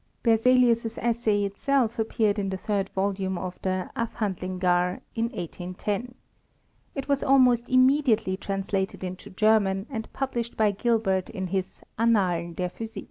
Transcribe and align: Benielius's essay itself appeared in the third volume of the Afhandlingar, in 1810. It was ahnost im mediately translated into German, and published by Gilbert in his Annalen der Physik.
Benielius's 0.23 0.97
essay 0.97 1.43
itself 1.45 1.99
appeared 1.99 2.39
in 2.39 2.49
the 2.49 2.57
third 2.57 2.89
volume 2.89 3.37
of 3.37 3.59
the 3.61 3.91
Afhandlingar, 3.95 4.99
in 5.13 5.25
1810. 5.25 6.15
It 6.95 7.07
was 7.07 7.21
ahnost 7.21 7.71
im 7.71 7.85
mediately 7.85 8.35
translated 8.35 9.03
into 9.03 9.29
German, 9.29 9.85
and 9.91 10.11
published 10.11 10.57
by 10.57 10.71
Gilbert 10.71 11.29
in 11.29 11.45
his 11.53 11.83
Annalen 11.99 12.55
der 12.55 12.69
Physik. 12.69 12.99